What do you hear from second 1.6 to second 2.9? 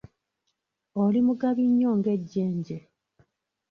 nnyo ng'ejjenje